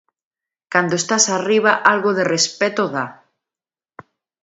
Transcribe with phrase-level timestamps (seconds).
[0.73, 3.05] Cando estás arriba algo de respecto dá.